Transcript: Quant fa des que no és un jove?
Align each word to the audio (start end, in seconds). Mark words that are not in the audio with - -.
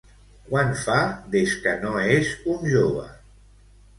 Quant 0.45 0.71
fa 0.83 0.95
des 1.35 1.51
que 1.65 1.75
no 1.83 1.91
és 2.15 2.31
un 2.53 2.65
jove? 2.71 3.07